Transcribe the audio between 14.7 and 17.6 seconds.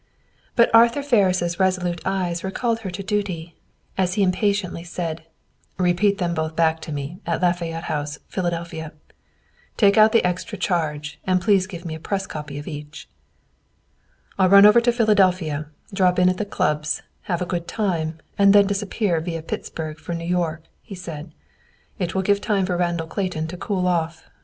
to Philadelphia, drop in at the clubs, have a